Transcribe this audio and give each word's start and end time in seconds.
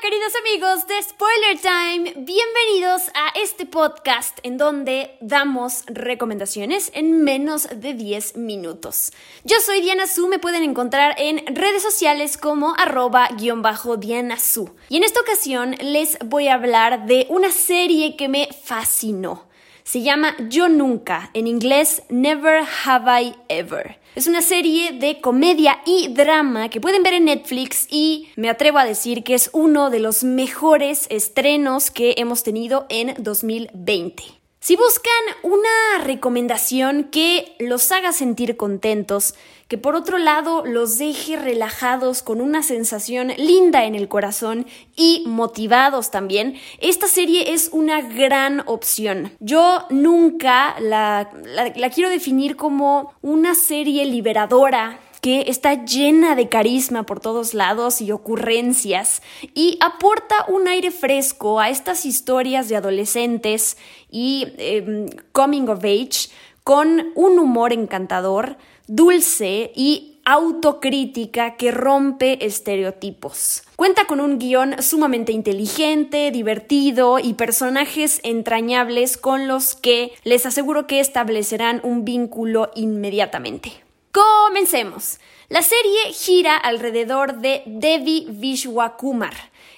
Queridos 0.00 0.32
amigos 0.34 0.86
de 0.86 1.02
Spoiler 1.02 1.58
Time. 1.60 2.24
Bienvenidos 2.24 3.10
a 3.12 3.38
este 3.38 3.66
podcast 3.66 4.38
en 4.42 4.56
donde 4.56 5.18
damos 5.20 5.84
recomendaciones 5.88 6.90
en 6.94 7.22
menos 7.22 7.68
de 7.74 7.92
10 7.92 8.36
minutos. 8.36 9.12
Yo 9.44 9.60
soy 9.60 9.82
Diana 9.82 10.06
Su, 10.06 10.26
me 10.26 10.38
pueden 10.38 10.62
encontrar 10.62 11.16
en 11.18 11.44
redes 11.54 11.82
sociales 11.82 12.38
como 12.38 12.74
arroba 12.78 13.28
guion 13.36 13.60
bajo 13.60 13.98
Diana 13.98 14.38
Su. 14.38 14.70
Y 14.88 14.96
en 14.96 15.04
esta 15.04 15.20
ocasión 15.20 15.74
les 15.82 16.18
voy 16.24 16.48
a 16.48 16.54
hablar 16.54 17.04
de 17.04 17.26
una 17.28 17.50
serie 17.50 18.16
que 18.16 18.28
me 18.28 18.48
fascinó. 18.64 19.49
Se 19.90 20.02
llama 20.02 20.36
Yo 20.48 20.68
Nunca, 20.68 21.30
en 21.34 21.48
inglés 21.48 22.04
Never 22.10 22.62
Have 22.84 23.22
I 23.22 23.34
Ever. 23.48 23.98
Es 24.14 24.28
una 24.28 24.40
serie 24.40 24.92
de 24.92 25.20
comedia 25.20 25.80
y 25.84 26.14
drama 26.14 26.68
que 26.68 26.80
pueden 26.80 27.02
ver 27.02 27.14
en 27.14 27.24
Netflix 27.24 27.88
y 27.90 28.28
me 28.36 28.48
atrevo 28.48 28.78
a 28.78 28.84
decir 28.84 29.24
que 29.24 29.34
es 29.34 29.50
uno 29.52 29.90
de 29.90 29.98
los 29.98 30.22
mejores 30.22 31.08
estrenos 31.10 31.90
que 31.90 32.14
hemos 32.18 32.44
tenido 32.44 32.86
en 32.88 33.16
2020. 33.18 34.39
Si 34.62 34.76
buscan 34.76 35.12
una 35.42 36.04
recomendación 36.04 37.04
que 37.04 37.56
los 37.58 37.90
haga 37.92 38.12
sentir 38.12 38.58
contentos, 38.58 39.34
que 39.68 39.78
por 39.78 39.94
otro 39.94 40.18
lado 40.18 40.66
los 40.66 40.98
deje 40.98 41.36
relajados 41.36 42.22
con 42.22 42.42
una 42.42 42.62
sensación 42.62 43.28
linda 43.38 43.86
en 43.86 43.94
el 43.94 44.06
corazón 44.08 44.66
y 44.96 45.24
motivados 45.26 46.10
también, 46.10 46.56
esta 46.78 47.08
serie 47.08 47.54
es 47.54 47.70
una 47.72 48.02
gran 48.02 48.62
opción. 48.66 49.32
Yo 49.40 49.86
nunca 49.88 50.78
la, 50.78 51.30
la, 51.74 51.88
quiero 51.88 52.10
definir 52.10 52.56
como 52.56 53.14
una 53.22 53.54
serie 53.54 54.04
liberadora 54.04 55.00
que 55.20 55.44
está 55.48 55.84
llena 55.84 56.34
de 56.34 56.48
carisma 56.48 57.04
por 57.04 57.20
todos 57.20 57.54
lados 57.54 58.00
y 58.00 58.12
ocurrencias 58.12 59.22
y 59.54 59.78
aporta 59.80 60.46
un 60.48 60.68
aire 60.68 60.90
fresco 60.90 61.60
a 61.60 61.68
estas 61.68 62.06
historias 62.06 62.68
de 62.68 62.76
adolescentes 62.76 63.76
y 64.10 64.46
em, 64.58 65.06
coming 65.32 65.68
of 65.68 65.84
age 65.84 66.30
con 66.64 67.12
un 67.14 67.38
humor 67.38 67.72
encantador, 67.72 68.56
dulce 68.86 69.72
y 69.74 70.10
autocrítica 70.24 71.56
que 71.56 71.70
rompe 71.70 72.44
estereotipos. 72.44 73.62
Cuenta 73.76 74.04
con 74.06 74.20
un 74.20 74.38
guion 74.38 74.80
sumamente 74.82 75.32
inteligente, 75.32 76.30
divertido 76.30 77.18
y 77.18 77.34
personajes 77.34 78.20
entrañables 78.22 79.16
con 79.16 79.48
los 79.48 79.74
que 79.74 80.12
les 80.24 80.46
aseguro 80.46 80.86
que 80.86 81.00
establecerán 81.00 81.80
un 81.82 82.04
vínculo 82.04 82.70
inmediatamente. 82.74 83.89
Comencemos. 84.12 85.20
La 85.48 85.62
serie 85.62 86.12
gira 86.12 86.56
alrededor 86.56 87.38
de 87.38 87.62
Devi 87.64 88.26
Vishwakumar. 88.28 89.34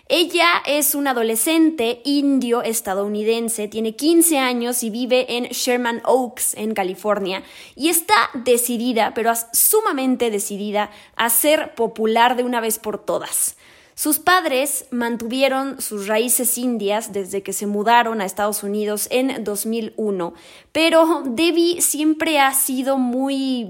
Ella 0.08 0.62
es 0.64 0.94
una 0.94 1.10
adolescente 1.10 2.00
indio 2.04 2.62
estadounidense, 2.62 3.68
tiene 3.68 3.94
15 3.94 4.38
años 4.38 4.82
y 4.84 4.88
vive 4.88 5.36
en 5.36 5.44
Sherman 5.44 6.00
Oaks, 6.06 6.54
en 6.54 6.72
California, 6.72 7.42
y 7.76 7.90
está 7.90 8.30
decidida, 8.32 9.12
pero 9.12 9.34
sumamente 9.52 10.30
decidida, 10.30 10.90
a 11.14 11.28
ser 11.28 11.74
popular 11.74 12.34
de 12.34 12.44
una 12.44 12.60
vez 12.60 12.78
por 12.78 13.04
todas. 13.04 13.56
Sus 13.94 14.18
padres 14.18 14.86
mantuvieron 14.90 15.80
sus 15.80 16.06
raíces 16.06 16.56
indias 16.56 17.12
desde 17.12 17.42
que 17.42 17.52
se 17.52 17.66
mudaron 17.66 18.20
a 18.20 18.24
Estados 18.24 18.62
Unidos 18.62 19.06
en 19.10 19.44
2001, 19.44 20.32
pero 20.72 21.22
Debbie 21.26 21.82
siempre 21.82 22.40
ha 22.40 22.54
sido 22.54 22.96
muy, 22.96 23.68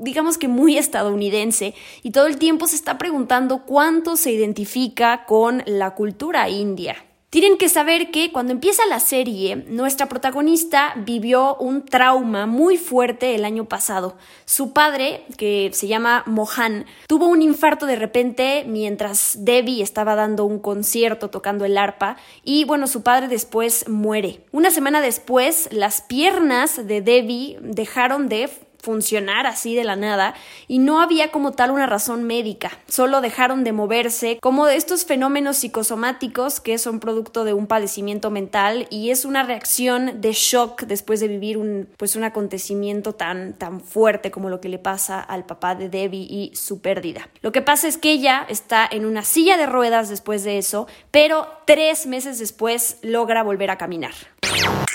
digamos 0.00 0.36
que 0.36 0.48
muy 0.48 0.76
estadounidense 0.76 1.74
y 2.02 2.10
todo 2.10 2.26
el 2.26 2.36
tiempo 2.36 2.68
se 2.68 2.76
está 2.76 2.98
preguntando 2.98 3.64
cuánto 3.64 4.16
se 4.16 4.30
identifica 4.30 5.24
con 5.24 5.62
la 5.66 5.94
cultura 5.94 6.48
india. 6.48 6.96
Tienen 7.32 7.56
que 7.56 7.70
saber 7.70 8.10
que 8.10 8.30
cuando 8.30 8.52
empieza 8.52 8.84
la 8.84 9.00
serie, 9.00 9.56
nuestra 9.66 10.06
protagonista 10.06 10.92
vivió 10.96 11.56
un 11.56 11.82
trauma 11.82 12.44
muy 12.44 12.76
fuerte 12.76 13.34
el 13.34 13.46
año 13.46 13.64
pasado. 13.64 14.18
Su 14.44 14.74
padre, 14.74 15.24
que 15.38 15.70
se 15.72 15.86
llama 15.86 16.24
Mohan, 16.26 16.84
tuvo 17.06 17.28
un 17.28 17.40
infarto 17.40 17.86
de 17.86 17.96
repente 17.96 18.64
mientras 18.68 19.38
Debbie 19.46 19.82
estaba 19.82 20.14
dando 20.14 20.44
un 20.44 20.58
concierto 20.58 21.30
tocando 21.30 21.64
el 21.64 21.78
arpa 21.78 22.18
y 22.44 22.64
bueno, 22.64 22.86
su 22.86 23.02
padre 23.02 23.28
después 23.28 23.88
muere. 23.88 24.44
Una 24.52 24.70
semana 24.70 25.00
después, 25.00 25.70
las 25.72 26.02
piernas 26.02 26.86
de 26.86 27.00
Debbie 27.00 27.56
dejaron 27.62 28.28
de 28.28 28.50
funcionar 28.82 29.46
así 29.46 29.74
de 29.74 29.84
la 29.84 29.96
nada 29.96 30.34
y 30.68 30.78
no 30.78 31.00
había 31.00 31.30
como 31.30 31.52
tal 31.52 31.70
una 31.70 31.86
razón 31.86 32.24
médica, 32.24 32.70
solo 32.88 33.20
dejaron 33.20 33.64
de 33.64 33.72
moverse 33.72 34.38
como 34.40 34.66
de 34.66 34.76
estos 34.76 35.04
fenómenos 35.04 35.58
psicosomáticos 35.58 36.60
que 36.60 36.78
son 36.78 37.00
producto 37.00 37.44
de 37.44 37.54
un 37.54 37.66
padecimiento 37.66 38.30
mental 38.30 38.86
y 38.90 39.10
es 39.10 39.24
una 39.24 39.44
reacción 39.44 40.20
de 40.20 40.32
shock 40.32 40.82
después 40.82 41.20
de 41.20 41.28
vivir 41.28 41.58
un 41.58 41.88
pues 41.96 42.16
un 42.16 42.24
acontecimiento 42.24 43.14
tan 43.14 43.54
tan 43.54 43.80
fuerte 43.80 44.30
como 44.30 44.50
lo 44.50 44.60
que 44.60 44.68
le 44.68 44.78
pasa 44.78 45.20
al 45.20 45.46
papá 45.46 45.74
de 45.74 45.88
Debbie 45.88 46.26
y 46.28 46.52
su 46.54 46.80
pérdida. 46.80 47.28
Lo 47.40 47.52
que 47.52 47.62
pasa 47.62 47.88
es 47.88 47.98
que 47.98 48.12
ella 48.12 48.44
está 48.48 48.88
en 48.90 49.06
una 49.06 49.22
silla 49.22 49.56
de 49.56 49.66
ruedas 49.66 50.08
después 50.08 50.44
de 50.44 50.58
eso, 50.58 50.86
pero 51.10 51.46
tres 51.66 52.06
meses 52.06 52.38
después 52.38 52.98
logra 53.02 53.42
volver 53.42 53.70
a 53.70 53.78
caminar. 53.78 54.12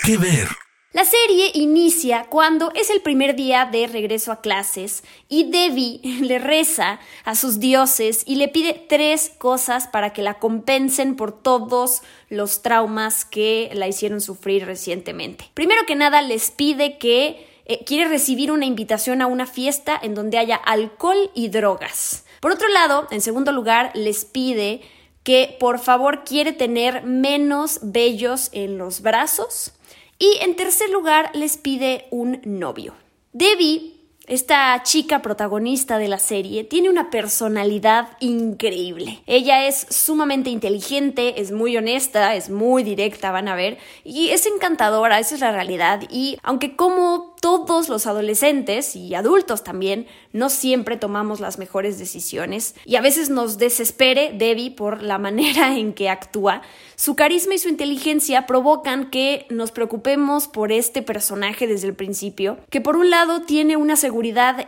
¿Qué 0.04 0.16
ver? 0.16 0.48
La 0.94 1.04
serie 1.04 1.50
inicia 1.52 2.24
cuando 2.30 2.72
es 2.74 2.88
el 2.88 3.02
primer 3.02 3.36
día 3.36 3.66
de 3.66 3.86
regreso 3.88 4.32
a 4.32 4.40
clases 4.40 5.04
y 5.28 5.50
Debbie 5.50 6.00
le 6.22 6.38
reza 6.38 6.98
a 7.26 7.34
sus 7.34 7.60
dioses 7.60 8.22
y 8.24 8.36
le 8.36 8.48
pide 8.48 8.86
tres 8.88 9.30
cosas 9.36 9.86
para 9.86 10.14
que 10.14 10.22
la 10.22 10.38
compensen 10.38 11.14
por 11.14 11.42
todos 11.42 12.00
los 12.30 12.62
traumas 12.62 13.26
que 13.26 13.70
la 13.74 13.86
hicieron 13.86 14.22
sufrir 14.22 14.64
recientemente. 14.64 15.50
Primero 15.52 15.82
que 15.86 15.94
nada 15.94 16.22
les 16.22 16.50
pide 16.50 16.96
que 16.96 17.46
eh, 17.66 17.84
quiere 17.84 18.08
recibir 18.08 18.50
una 18.50 18.64
invitación 18.64 19.20
a 19.20 19.26
una 19.26 19.44
fiesta 19.44 19.98
en 20.00 20.14
donde 20.14 20.38
haya 20.38 20.56
alcohol 20.56 21.30
y 21.34 21.48
drogas. 21.48 22.24
Por 22.40 22.52
otro 22.52 22.68
lado, 22.68 23.06
en 23.10 23.20
segundo 23.20 23.52
lugar, 23.52 23.90
les 23.94 24.24
pide 24.24 24.80
que 25.22 25.54
por 25.60 25.80
favor 25.80 26.24
quiere 26.24 26.52
tener 26.54 27.02
menos 27.02 27.80
vellos 27.82 28.48
en 28.52 28.78
los 28.78 29.02
brazos 29.02 29.74
y 30.18 30.38
en 30.40 30.56
tercer 30.56 30.90
lugar, 30.90 31.30
les 31.34 31.56
pide 31.56 32.06
un 32.10 32.40
novio. 32.44 32.94
Debbie 33.32 33.97
esta 34.28 34.82
chica 34.82 35.22
protagonista 35.22 35.98
de 35.98 36.08
la 36.08 36.18
serie 36.18 36.62
tiene 36.62 36.90
una 36.90 37.10
personalidad 37.10 38.10
increíble. 38.20 39.22
Ella 39.26 39.66
es 39.66 39.86
sumamente 39.88 40.50
inteligente, 40.50 41.40
es 41.40 41.50
muy 41.50 41.76
honesta, 41.76 42.34
es 42.34 42.50
muy 42.50 42.82
directa, 42.82 43.32
van 43.32 43.48
a 43.48 43.54
ver, 43.54 43.78
y 44.04 44.28
es 44.28 44.46
encantadora, 44.46 45.18
esa 45.18 45.34
es 45.34 45.40
la 45.40 45.52
realidad. 45.52 46.02
Y 46.10 46.38
aunque 46.42 46.76
como 46.76 47.34
todos 47.40 47.88
los 47.88 48.06
adolescentes 48.06 48.96
y 48.96 49.14
adultos 49.14 49.62
también 49.62 50.06
no 50.32 50.50
siempre 50.50 50.96
tomamos 50.96 51.40
las 51.40 51.58
mejores 51.58 51.98
decisiones 51.98 52.74
y 52.84 52.96
a 52.96 53.00
veces 53.00 53.30
nos 53.30 53.58
desespere 53.58 54.32
Debbie 54.34 54.72
por 54.72 55.02
la 55.02 55.18
manera 55.28 55.76
en 55.76 55.94
que 55.94 56.10
actúa. 56.10 56.62
Su 56.96 57.14
carisma 57.14 57.54
y 57.54 57.58
su 57.58 57.68
inteligencia 57.68 58.46
provocan 58.46 59.08
que 59.08 59.46
nos 59.50 59.70
preocupemos 59.70 60.48
por 60.48 60.72
este 60.72 61.00
personaje 61.00 61.66
desde 61.66 61.86
el 61.86 61.94
principio, 61.94 62.58
que 62.70 62.80
por 62.80 62.96
un 62.96 63.08
lado 63.08 63.42
tiene 63.42 63.76
una 63.76 63.94
seguridad 63.94 64.17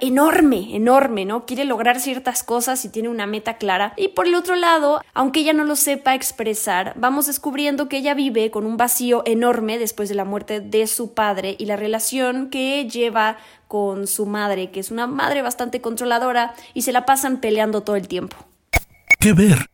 enorme, 0.00 0.75
enorme, 0.75 1.25
¿no? 1.25 1.47
Quiere 1.47 1.65
lograr 1.65 2.00
ciertas 2.00 2.43
cosas 2.43 2.84
y 2.84 2.88
tiene 2.88 3.09
una 3.09 3.27
meta 3.27 3.56
clara. 3.56 3.93
Y 3.97 4.09
por 4.09 4.27
el 4.27 4.34
otro 4.34 4.55
lado, 4.56 5.00
aunque 5.15 5.41
ella 5.41 5.53
no 5.53 5.65
lo 5.65 5.77
sepa 5.77 6.15
expresar, 6.15 6.94
vamos 6.97 7.27
descubriendo 7.27 7.88
que 7.88 7.99
ella 7.99 8.15
vive 8.15 8.50
con 8.50 8.66
un 8.66 8.77
vacío 8.77 9.22
enorme 9.27 9.78
después 9.78 10.09
de 10.09 10.15
la 10.15 10.25
muerte 10.25 10.61
de 10.61 10.87
su 10.87 11.14
padre 11.14 11.56
y 11.58 11.67
la 11.67 11.76
relación 11.76 12.50
que 12.50 12.88
lleva 12.88 13.38
con 13.69 14.06
su 14.06 14.26
madre, 14.26 14.70
que 14.70 14.81
es 14.81 14.91
una 14.91 15.06
madre 15.06 15.43
bastante 15.43 15.81
controladora 15.81 16.55
y 16.75 16.82
se 16.82 16.93
la 16.93 17.06
pasan 17.06 17.41
peleando 17.41 17.82
todo 17.82 17.97
el 17.97 18.08
tiempo. 18.08 18.37
¿Qué 19.19 19.32
ver? 19.32 19.67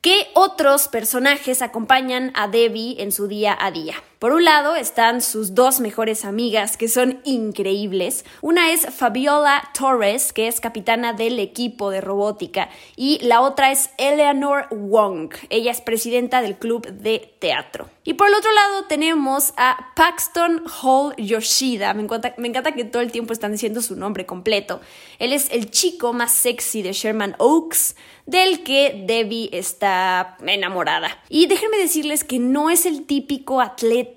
¿Qué 0.00 0.28
otros 0.34 0.88
personajes 0.88 1.60
acompañan 1.60 2.32
a 2.34 2.48
Debbie 2.48 2.96
en 3.02 3.12
su 3.12 3.28
día 3.28 3.56
a 3.60 3.70
día? 3.70 3.94
Por 4.20 4.34
un 4.34 4.44
lado 4.44 4.76
están 4.76 5.22
sus 5.22 5.54
dos 5.54 5.80
mejores 5.80 6.26
amigas 6.26 6.76
que 6.76 6.88
son 6.88 7.22
increíbles. 7.24 8.26
Una 8.42 8.70
es 8.70 8.82
Fabiola 8.94 9.70
Torres, 9.72 10.34
que 10.34 10.46
es 10.46 10.60
capitana 10.60 11.14
del 11.14 11.38
equipo 11.38 11.88
de 11.88 12.02
robótica, 12.02 12.68
y 12.96 13.18
la 13.22 13.40
otra 13.40 13.72
es 13.72 13.88
Eleanor 13.96 14.66
Wong. 14.70 15.32
Ella 15.48 15.70
es 15.70 15.80
presidenta 15.80 16.42
del 16.42 16.58
club 16.58 16.86
de 16.86 17.34
teatro. 17.38 17.88
Y 18.04 18.12
por 18.12 18.28
el 18.28 18.34
otro 18.34 18.52
lado 18.52 18.84
tenemos 18.88 19.54
a 19.56 19.92
Paxton 19.96 20.64
Hall 20.82 21.14
Yoshida. 21.16 21.94
Me 21.94 22.02
encanta, 22.02 22.34
me 22.36 22.48
encanta 22.48 22.72
que 22.72 22.84
todo 22.84 23.00
el 23.00 23.12
tiempo 23.12 23.32
están 23.32 23.52
diciendo 23.52 23.80
su 23.80 23.96
nombre 23.96 24.26
completo. 24.26 24.82
Él 25.18 25.32
es 25.32 25.50
el 25.50 25.70
chico 25.70 26.12
más 26.12 26.32
sexy 26.32 26.82
de 26.82 26.92
Sherman 26.92 27.36
Oaks, 27.38 27.96
del 28.26 28.62
que 28.62 29.02
Debbie 29.06 29.48
está 29.52 30.36
enamorada. 30.46 31.18
Y 31.28 31.46
déjenme 31.46 31.78
decirles 31.78 32.22
que 32.22 32.38
no 32.38 32.68
es 32.70 32.84
el 32.84 33.06
típico 33.06 33.60
atleta 33.60 34.09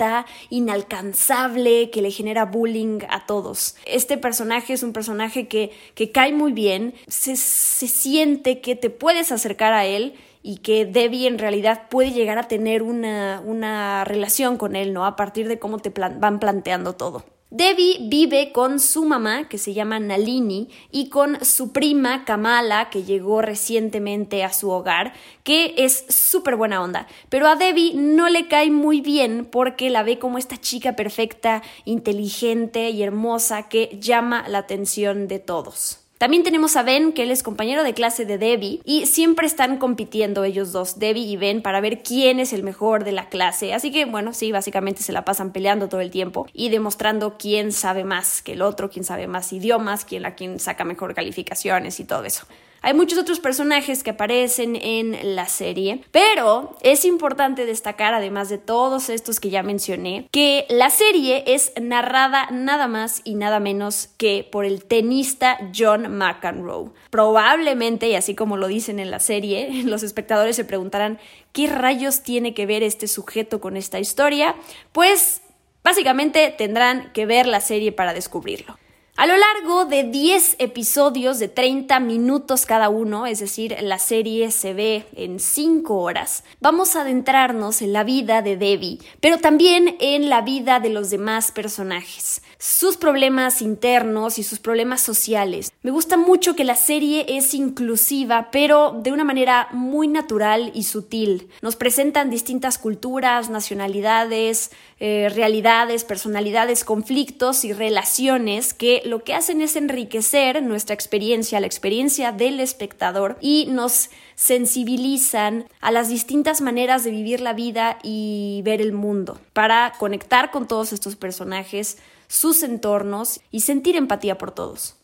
inalcanzable, 0.50 1.90
que 1.90 2.02
le 2.02 2.12
genera 2.12 2.46
bullying 2.46 3.00
a 3.10 3.26
todos. 3.26 3.76
Este 3.86 4.18
personaje 4.18 4.74
es 4.74 4.84
un 4.84 4.94
personaje 4.94 5.48
que, 5.48 5.72
que 5.96 6.12
cae 6.12 6.34
muy 6.34 6.52
bien, 6.52 6.94
se, 7.08 7.36
se 7.36 7.88
siente 7.88 8.62
que 8.62 8.76
te 8.76 8.90
puedes 8.90 9.32
acercar 9.32 9.74
a 9.74 9.86
él 9.86 10.16
y 10.44 10.58
que 10.58 10.86
Debbie 10.86 11.28
en 11.28 11.40
realidad 11.40 11.88
puede 11.90 12.12
llegar 12.12 12.38
a 12.38 12.48
tener 12.48 12.84
una, 12.84 13.42
una 13.46 14.04
relación 14.04 14.58
con 14.58 14.76
él, 14.76 14.94
¿no? 14.94 15.06
A 15.06 15.16
partir 15.16 15.48
de 15.48 15.58
cómo 15.58 15.80
te 15.80 15.90
van 15.90 16.40
planteando 16.40 16.94
todo. 16.94 17.24
Debbie 17.56 18.00
vive 18.10 18.52
con 18.52 18.80
su 18.80 19.06
mamá, 19.06 19.48
que 19.48 19.60
se 19.60 19.76
llama 19.76 20.00
Nalini, 20.00 20.70
y 20.90 21.10
con 21.10 21.46
su 21.46 21.72
prima 21.72 22.26
Kamala, 22.26 22.90
que 22.90 23.04
llegó 23.04 23.44
recientemente 23.44 24.44
a 24.44 24.52
su 24.52 24.72
hogar, 24.72 25.14
que 25.44 25.76
es 25.78 26.04
súper 26.10 26.56
buena 26.56 26.82
onda. 26.82 27.06
Pero 27.30 27.48
a 27.48 27.56
Debbie 27.56 27.94
no 27.94 28.28
le 28.28 28.48
cae 28.48 28.72
muy 28.72 29.02
bien 29.02 29.46
porque 29.46 29.92
la 29.92 30.02
ve 30.02 30.18
como 30.18 30.40
esta 30.40 30.60
chica 30.60 30.96
perfecta, 30.96 31.62
inteligente 31.86 32.90
y 32.90 33.04
hermosa 33.04 33.70
que 33.70 34.00
llama 34.02 34.46
la 34.48 34.58
atención 34.58 35.28
de 35.28 35.38
todos. 35.38 36.03
También 36.24 36.44
tenemos 36.44 36.78
a 36.78 36.84
Ben, 36.84 37.12
que 37.12 37.24
él 37.24 37.32
es 37.32 37.44
compañero 37.44 37.84
de 37.84 37.94
clase 37.94 38.24
de 38.24 38.38
Debbie, 38.38 38.80
y 38.86 39.08
siempre 39.08 39.46
están 39.46 39.78
compitiendo 39.78 40.46
ellos 40.46 40.72
dos, 40.72 40.98
Debbie 40.98 41.26
y 41.26 41.36
Ben, 41.36 41.62
para 41.62 41.82
ver 41.82 42.02
quién 42.02 42.40
es 42.40 42.54
el 42.54 42.64
mejor 42.64 43.04
de 43.04 43.12
la 43.12 43.28
clase. 43.28 43.74
Así 43.74 43.92
que, 43.92 44.06
bueno, 44.06 44.32
sí, 44.32 44.54
básicamente 44.54 45.04
se 45.04 45.12
la 45.12 45.26
pasan 45.26 45.52
peleando 45.52 45.90
todo 45.90 46.00
el 46.00 46.12
tiempo 46.12 46.48
y 46.54 46.70
demostrando 46.70 47.38
quién 47.38 47.74
sabe 47.74 48.06
más 48.06 48.42
que 48.42 48.54
el 48.54 48.62
otro, 48.62 48.90
quién 48.90 49.04
sabe 49.04 49.28
más 49.28 49.52
idiomas, 49.52 50.06
quién 50.06 50.26
a 50.26 50.34
quién 50.34 50.62
saca 50.62 50.86
mejor 50.86 51.14
calificaciones 51.14 52.00
y 52.00 52.06
todo 52.06 52.24
eso. 52.24 52.46
Hay 52.86 52.94
muchos 52.94 53.18
otros 53.18 53.40
personajes 53.40 54.04
que 54.04 54.10
aparecen 54.10 54.76
en 54.76 55.38
la 55.38 55.48
serie, 55.48 56.04
pero 56.12 56.76
es 56.82 57.06
importante 57.06 57.66
destacar, 57.66 58.14
además 58.14 58.50
de 58.50 58.58
todos 58.58 59.10
estos 59.10 59.40
que 59.40 59.50
ya 59.50 59.64
mencioné, 59.64 60.28
que 60.32 60.66
la 60.68 60.90
serie 60.90 61.46
es 61.48 61.72
narrada 61.82 62.50
nada 62.52 62.90
más 62.90 63.22
y 63.24 63.36
nada 63.36 63.62
menos 63.62 64.10
que 64.18 64.46
por 64.52 64.66
el 64.66 64.84
tenista 64.84 65.58
John 65.74 66.18
McEnroe. 66.18 66.92
Probablemente, 67.10 68.10
y 68.10 68.16
así 68.16 68.36
como 68.36 68.58
lo 68.58 68.68
dicen 68.68 69.00
en 69.00 69.12
la 69.12 69.22
serie, 69.22 69.70
los 69.86 70.04
espectadores 70.04 70.58
se 70.58 70.66
preguntarán 70.66 71.20
qué 71.54 71.68
rayos 71.68 72.22
tiene 72.22 72.54
que 72.54 72.66
ver 72.66 72.84
este 72.84 73.08
sujeto 73.08 73.62
con 73.62 73.78
esta 73.78 74.02
historia. 74.02 74.58
Pues 74.92 75.42
básicamente 75.86 76.54
tendrán 76.58 77.14
que 77.14 77.26
ver 77.26 77.48
la 77.48 77.62
serie 77.62 77.94
para 77.94 78.14
descubrirlo. 78.14 78.78
A 79.16 79.28
lo 79.28 79.38
largo 79.38 79.86
de 79.86 80.06
10 80.06 80.56
episodios 80.58 81.38
de 81.38 81.48
30 81.48 82.00
minutos 82.00 82.66
cada 82.66 82.90
uno, 82.90 83.28
es 83.28 83.42
decir, 83.42 83.78
la 83.82 84.00
serie 84.00 84.50
se 84.50 84.74
ve 84.74 85.06
en 85.16 85.40
5 85.40 85.96
horas, 85.96 86.44
vamos 86.60 86.96
a 86.96 87.02
adentrarnos 87.02 87.84
en 87.84 87.94
la 87.94 88.04
vida 88.04 88.42
de 88.42 88.58
Debbie, 88.58 88.98
pero 89.22 89.38
también 89.38 89.98
en 90.00 90.32
la 90.32 90.42
vida 90.42 90.80
de 90.80 90.90
los 90.90 91.12
demás 91.12 91.52
personajes, 91.52 92.42
sus 92.58 92.98
problemas 92.98 93.62
internos 93.62 94.40
y 94.40 94.44
sus 94.44 94.58
problemas 94.58 95.02
sociales. 95.02 95.72
Me 95.84 95.92
gusta 95.92 96.18
mucho 96.18 96.56
que 96.56 96.64
la 96.64 96.76
serie 96.76 97.26
es 97.28 97.54
inclusiva, 97.54 98.50
pero 98.52 99.00
de 99.04 99.12
una 99.12 99.24
manera 99.24 99.68
muy 99.74 100.08
natural 100.08 100.72
y 100.74 100.86
sutil. 100.86 101.50
Nos 101.62 101.76
presentan 101.76 102.32
distintas 102.32 102.80
culturas, 102.80 103.52
nacionalidades, 103.52 104.72
eh, 105.00 105.30
realidades, 105.36 106.04
personalidades, 106.04 106.84
conflictos 106.84 107.64
y 107.66 107.74
relaciones 107.74 108.74
que 108.74 109.03
lo 109.06 109.24
que 109.24 109.34
hacen 109.34 109.62
es 109.62 109.76
enriquecer 109.76 110.62
nuestra 110.64 110.94
experiencia, 110.94 111.60
la 111.60 111.68
experiencia 111.68 112.32
del 112.32 112.60
espectador 112.60 113.38
y 113.42 113.68
nos 113.68 114.10
sensibilizan 114.36 115.66
a 115.82 115.92
las 115.92 116.10
distintas 116.10 116.62
maneras 116.62 117.04
de 117.04 117.12
vivir 117.12 117.42
la 117.42 117.54
vida 117.54 118.00
y 118.04 118.62
ver 118.64 118.82
el 118.82 118.94
mundo 118.94 119.40
para 119.54 119.94
conectar 119.98 120.52
con 120.52 120.68
todos 120.68 120.94
estos 120.94 121.16
personajes, 121.16 121.98
sus 122.28 122.64
entornos 122.64 123.42
y 123.52 123.62
sentir 123.62 123.96
empatía 123.96 124.38
por 124.38 124.52
todos. 124.52 124.96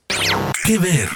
¿Qué 0.65 0.77
ver? 0.77 1.09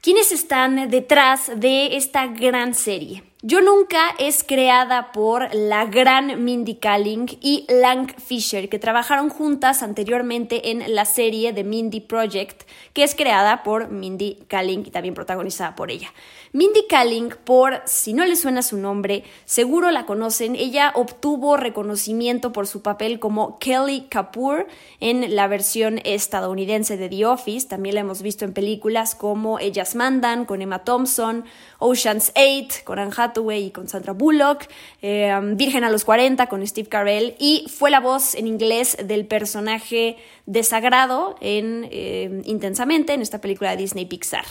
¿Quiénes 0.00 0.32
están 0.32 0.90
detrás 0.90 1.50
de 1.54 1.96
esta 1.96 2.26
gran 2.26 2.74
serie? 2.74 3.22
Yo 3.44 3.60
Nunca 3.60 4.14
es 4.20 4.44
creada 4.44 5.10
por 5.10 5.52
la 5.52 5.84
gran 5.86 6.44
Mindy 6.44 6.76
Kaling 6.76 7.26
y 7.40 7.66
Lang 7.68 8.14
Fisher, 8.16 8.68
que 8.68 8.78
trabajaron 8.78 9.30
juntas 9.30 9.82
anteriormente 9.82 10.70
en 10.70 10.94
la 10.94 11.04
serie 11.04 11.52
The 11.52 11.64
Mindy 11.64 11.98
Project, 11.98 12.62
que 12.92 13.02
es 13.02 13.16
creada 13.16 13.64
por 13.64 13.88
Mindy 13.88 14.44
Kaling 14.46 14.86
y 14.86 14.90
también 14.92 15.14
protagonizada 15.14 15.74
por 15.74 15.90
ella. 15.90 16.12
Mindy 16.52 16.86
Kaling, 16.86 17.30
por 17.42 17.82
si 17.84 18.12
no 18.12 18.24
le 18.24 18.36
suena 18.36 18.62
su 18.62 18.76
nombre, 18.76 19.24
seguro 19.44 19.90
la 19.90 20.06
conocen. 20.06 20.54
Ella 20.54 20.92
obtuvo 20.94 21.56
reconocimiento 21.56 22.52
por 22.52 22.68
su 22.68 22.82
papel 22.82 23.18
como 23.18 23.58
Kelly 23.58 24.02
Kapoor 24.02 24.68
en 25.00 25.34
la 25.34 25.48
versión 25.48 26.00
estadounidense 26.04 26.96
de 26.96 27.08
The 27.08 27.26
Office. 27.26 27.66
También 27.66 27.96
la 27.96 28.02
hemos 28.02 28.22
visto 28.22 28.44
en 28.44 28.52
películas 28.52 29.16
como 29.16 29.58
Ellas 29.58 29.96
Mandan, 29.96 30.44
con 30.44 30.62
Emma 30.62 30.84
Thompson, 30.84 31.44
Ocean's 31.78 32.32
8, 32.36 32.82
con 32.84 33.00
Anne 33.00 33.10
Y 33.36 33.70
con 33.70 33.88
Sandra 33.88 34.12
Bullock, 34.12 34.68
eh, 35.00 35.32
Virgen 35.54 35.84
a 35.84 35.90
los 35.90 36.04
40 36.04 36.46
con 36.48 36.66
Steve 36.66 36.88
Carell 36.88 37.34
y 37.38 37.66
fue 37.68 37.90
la 37.90 38.00
voz 38.00 38.34
en 38.34 38.46
inglés 38.46 38.96
del 39.02 39.26
personaje 39.26 40.16
desagrado 40.52 41.36
eh, 41.40 42.42
Intensamente 42.44 43.14
en 43.14 43.22
esta 43.22 43.40
película 43.40 43.70
de 43.70 43.78
Disney 43.78 44.06
Pixar. 44.06 44.44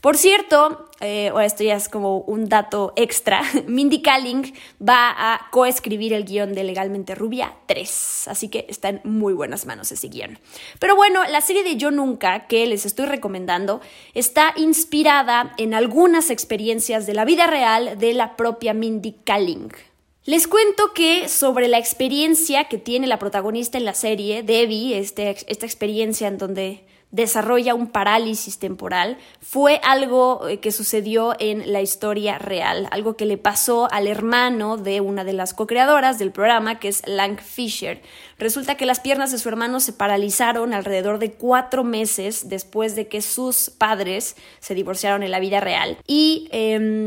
Por 0.00 0.16
cierto, 0.16 0.90
eh, 1.00 1.30
o 1.32 1.40
esto 1.40 1.62
ya 1.62 1.76
es 1.76 1.88
como 1.88 2.18
un 2.18 2.48
dato 2.48 2.92
extra, 2.96 3.42
Mindy 3.66 4.02
Kaling 4.02 4.52
va 4.80 5.14
a 5.16 5.48
coescribir 5.50 6.12
el 6.12 6.24
guion 6.24 6.52
de 6.54 6.64
Legalmente 6.64 7.14
Rubia 7.14 7.54
3, 7.66 8.28
así 8.28 8.48
que 8.48 8.66
está 8.68 8.88
en 8.88 9.00
muy 9.04 9.32
buenas 9.32 9.66
manos 9.66 9.92
ese 9.92 10.08
guion. 10.08 10.38
Pero 10.78 10.96
bueno, 10.96 11.22
la 11.24 11.40
serie 11.40 11.62
de 11.62 11.76
Yo 11.76 11.90
Nunca 11.90 12.46
que 12.46 12.66
les 12.66 12.84
estoy 12.84 13.06
recomendando 13.06 13.80
está 14.14 14.52
inspirada 14.56 15.54
en 15.56 15.74
algunas 15.74 16.30
experiencias 16.30 17.06
de 17.06 17.14
la 17.14 17.24
vida 17.24 17.46
real 17.46 17.98
de 17.98 18.12
la 18.12 18.36
propia 18.36 18.74
Mindy 18.74 19.12
Kaling. 19.24 19.72
Les 20.26 20.48
cuento 20.48 20.94
que 20.94 21.28
sobre 21.28 21.68
la 21.68 21.76
experiencia 21.76 22.64
que 22.64 22.78
tiene 22.78 23.06
la 23.06 23.18
protagonista 23.18 23.76
en 23.76 23.84
la 23.84 23.92
serie, 23.92 24.42
Debbie, 24.42 24.96
este, 24.96 25.36
esta 25.48 25.66
experiencia 25.66 26.28
en 26.28 26.38
donde 26.38 26.86
desarrolla 27.14 27.76
un 27.76 27.86
parálisis 27.86 28.58
temporal 28.58 29.18
fue 29.40 29.80
algo 29.84 30.48
eh, 30.48 30.58
que 30.58 30.72
sucedió 30.72 31.36
en 31.38 31.72
la 31.72 31.80
historia 31.80 32.38
real, 32.38 32.88
algo 32.90 33.16
que 33.16 33.24
le 33.24 33.38
pasó 33.38 33.86
al 33.92 34.08
hermano 34.08 34.78
de 34.78 35.00
una 35.00 35.22
de 35.22 35.32
las 35.32 35.54
co-creadoras 35.54 36.18
del 36.18 36.32
programa, 36.32 36.80
que 36.80 36.88
es 36.88 37.06
Lang 37.06 37.38
Fisher. 37.38 38.02
Resulta 38.36 38.76
que 38.76 38.84
las 38.84 38.98
piernas 38.98 39.30
de 39.30 39.38
su 39.38 39.48
hermano 39.48 39.78
se 39.78 39.92
paralizaron 39.92 40.74
alrededor 40.74 41.20
de 41.20 41.34
cuatro 41.34 41.84
meses 41.84 42.48
después 42.48 42.96
de 42.96 43.06
que 43.06 43.22
sus 43.22 43.70
padres 43.70 44.34
se 44.58 44.74
divorciaron 44.74 45.22
en 45.22 45.30
la 45.30 45.38
vida 45.38 45.60
real 45.60 45.98
y 46.08 46.48
em, 46.50 47.03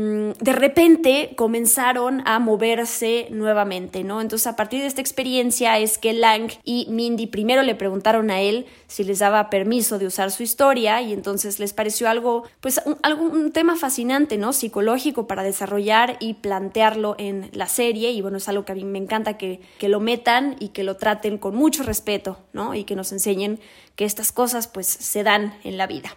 de 0.48 0.54
repente 0.54 1.34
comenzaron 1.36 2.22
a 2.24 2.38
moverse 2.38 3.26
nuevamente, 3.30 4.02
¿no? 4.02 4.22
Entonces 4.22 4.46
a 4.46 4.56
partir 4.56 4.80
de 4.80 4.86
esta 4.86 5.02
experiencia 5.02 5.76
es 5.76 5.98
que 5.98 6.14
Lang 6.14 6.50
y 6.64 6.86
Mindy 6.88 7.26
primero 7.26 7.62
le 7.62 7.74
preguntaron 7.74 8.30
a 8.30 8.40
él 8.40 8.64
si 8.86 9.04
les 9.04 9.18
daba 9.18 9.50
permiso 9.50 9.98
de 9.98 10.06
usar 10.06 10.30
su 10.30 10.42
historia 10.42 11.02
y 11.02 11.12
entonces 11.12 11.60
les 11.60 11.74
pareció 11.74 12.08
algo, 12.08 12.44
pues 12.60 12.80
un, 12.86 12.96
un 13.20 13.52
tema 13.52 13.76
fascinante, 13.76 14.38
¿no? 14.38 14.54
Psicológico 14.54 15.26
para 15.26 15.42
desarrollar 15.42 16.16
y 16.18 16.32
plantearlo 16.32 17.14
en 17.18 17.50
la 17.52 17.66
serie 17.66 18.12
y 18.12 18.22
bueno, 18.22 18.38
es 18.38 18.48
algo 18.48 18.64
que 18.64 18.72
a 18.72 18.74
mí 18.74 18.84
me 18.84 18.96
encanta 18.96 19.36
que, 19.36 19.60
que 19.78 19.90
lo 19.90 20.00
metan 20.00 20.56
y 20.60 20.68
que 20.68 20.82
lo 20.82 20.96
traten 20.96 21.36
con 21.36 21.56
mucho 21.56 21.82
respeto, 21.82 22.38
¿no? 22.54 22.74
Y 22.74 22.84
que 22.84 22.96
nos 22.96 23.12
enseñen 23.12 23.60
que 23.96 24.06
estas 24.06 24.32
cosas 24.32 24.66
pues 24.66 24.86
se 24.86 25.22
dan 25.22 25.52
en 25.62 25.76
la 25.76 25.86
vida. 25.86 26.16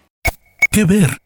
¿Qué 0.71 0.85
ver? 0.85 1.17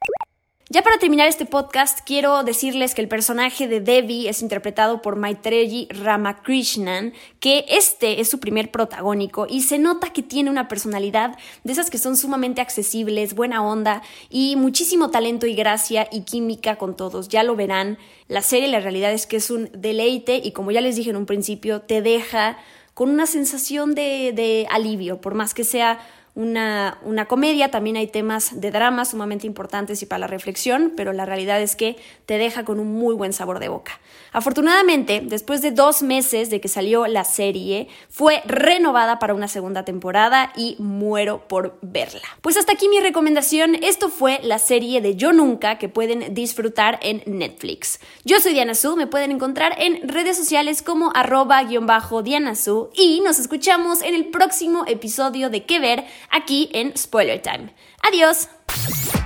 Ya 0.67 0.81
para 0.81 0.97
terminar 0.97 1.27
este 1.27 1.45
podcast, 1.45 1.99
quiero 2.03 2.43
decirles 2.43 2.95
que 2.95 3.01
el 3.03 3.07
personaje 3.07 3.67
de 3.67 3.81
Devi 3.81 4.27
es 4.27 4.41
interpretado 4.41 4.99
por 4.99 5.15
Maitreyi 5.15 5.87
Ramakrishnan, 5.91 7.13
que 7.39 7.65
este 7.69 8.19
es 8.19 8.29
su 8.29 8.39
primer 8.39 8.71
protagónico 8.71 9.45
y 9.47 9.61
se 9.61 9.77
nota 9.77 10.11
que 10.11 10.23
tiene 10.23 10.49
una 10.49 10.67
personalidad 10.67 11.37
de 11.63 11.71
esas 11.71 11.91
que 11.91 11.99
son 11.99 12.17
sumamente 12.17 12.61
accesibles, 12.61 13.35
buena 13.35 13.63
onda 13.63 14.01
y 14.31 14.55
muchísimo 14.55 15.11
talento 15.11 15.45
y 15.45 15.53
gracia 15.53 16.07
y 16.11 16.21
química 16.21 16.77
con 16.77 16.97
todos. 16.97 17.29
Ya 17.29 17.43
lo 17.43 17.55
verán. 17.55 17.99
La 18.27 18.41
serie 18.41 18.67
la 18.67 18.79
realidad 18.79 19.13
es 19.13 19.27
que 19.27 19.37
es 19.37 19.51
un 19.51 19.69
deleite 19.71 20.41
y 20.43 20.51
como 20.51 20.71
ya 20.71 20.81
les 20.81 20.95
dije 20.95 21.11
en 21.11 21.17
un 21.17 21.27
principio, 21.27 21.81
te 21.81 22.01
deja 22.01 22.57
con 22.95 23.11
una 23.11 23.27
sensación 23.27 23.93
de, 23.93 24.33
de 24.33 24.65
alivio, 24.71 25.21
por 25.21 25.35
más 25.35 25.53
que 25.53 25.63
sea 25.63 25.99
una, 26.35 26.97
una 27.03 27.25
comedia, 27.25 27.71
también 27.71 27.95
hay 27.95 28.07
temas 28.07 28.59
de 28.59 28.69
drama 28.69 29.05
sumamente 29.05 29.47
importantes 29.47 30.01
y 30.01 30.05
para 30.05 30.19
la 30.19 30.27
reflexión, 30.27 30.91
pero 30.95 31.13
la 31.13 31.25
realidad 31.25 31.61
es 31.61 31.77
que 31.77 31.95
te 32.25 32.37
deja 32.37 32.65
con 32.65 32.79
un 32.79 32.93
muy 32.93 33.15
buen 33.15 33.31
sabor 33.31 33.59
de 33.59 33.69
boca. 33.69 33.99
Afortunadamente, 34.33 35.21
después 35.23 35.61
de 35.61 35.71
dos 35.71 36.03
meses 36.03 36.49
de 36.49 36.59
que 36.59 36.67
salió 36.67 37.07
la 37.07 37.23
serie, 37.23 37.87
fue 38.09 38.41
renovada 38.45 39.17
para 39.17 39.33
una 39.33 39.47
segunda 39.47 39.85
temporada 39.85 40.51
y 40.57 40.75
muero 40.77 41.47
por 41.47 41.77
verla. 41.81 42.27
Pues 42.41 42.57
hasta 42.57 42.73
aquí 42.73 42.89
mi 42.89 42.99
recomendación, 42.99 43.75
esto 43.75 44.09
fue 44.09 44.41
la 44.43 44.59
serie 44.59 44.99
de 44.99 45.15
Yo 45.15 45.31
Nunca 45.31 45.77
que 45.77 45.87
pueden 45.87 46.33
disfrutar 46.33 46.99
en 47.01 47.23
Netflix. 47.25 48.01
Yo 48.25 48.41
soy 48.41 48.53
Diana 48.53 48.75
Su, 48.75 48.97
me 48.97 49.07
pueden 49.07 49.31
encontrar 49.31 49.73
en 49.77 50.05
redes 50.07 50.35
sociales 50.35 50.81
como 50.81 51.11
arroba-diana 51.15 52.55
Su 52.55 52.89
y 52.93 53.21
nos 53.21 53.39
escuchamos 53.39 54.01
en 54.01 54.15
el 54.15 54.25
próximo 54.25 54.83
episodio 54.85 55.49
de 55.49 55.63
Que 55.63 55.79
Ver 55.79 56.03
aquí 56.31 56.69
en 56.73 56.95
Spoiler 56.97 57.41
Time. 57.41 57.73
Adiós. 58.03 58.49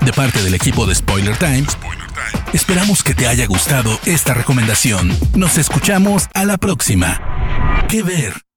De 0.02 0.14
parte 0.14 0.42
del 0.42 0.54
equipo 0.54 0.86
de 0.86 0.96
Spoiler 0.96 1.38
Time, 1.38 1.66
esperamos 2.54 3.04
que 3.04 3.14
te 3.14 3.28
haya 3.28 3.46
gustado 3.48 4.00
esta 4.06 4.34
recomendación. 4.34 5.18
Nos 5.36 5.58
escuchamos 5.58 6.28
a 6.34 6.46
la 6.46 6.58
próxima. 6.58 7.86
¿Qué 7.88 8.04
ver? 8.04 8.49